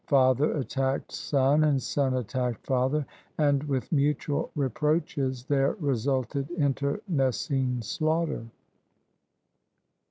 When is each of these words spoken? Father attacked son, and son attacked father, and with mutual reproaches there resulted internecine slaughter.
Father 0.07 0.51
attacked 0.57 1.11
son, 1.11 1.63
and 1.63 1.79
son 1.79 2.15
attacked 2.15 2.65
father, 2.65 3.05
and 3.37 3.63
with 3.65 3.91
mutual 3.91 4.49
reproaches 4.55 5.43
there 5.45 5.73
resulted 5.73 6.49
internecine 6.57 7.83
slaughter. 7.83 8.47